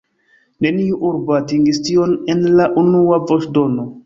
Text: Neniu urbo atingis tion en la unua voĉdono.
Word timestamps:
Neniu 0.65 0.97
urbo 1.09 1.35
atingis 1.41 1.81
tion 1.91 2.17
en 2.35 2.43
la 2.57 2.67
unua 2.85 3.23
voĉdono. 3.33 3.89